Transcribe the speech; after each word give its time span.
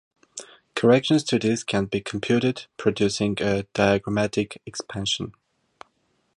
Corrections 0.73 1.23
to 1.25 1.37
this 1.37 1.63
can 1.63 1.85
be 1.85 2.01
computed, 2.01 2.65
producing 2.75 3.39
a 3.39 3.67
diagrammatic 3.75 4.59
expansion. 4.65 5.33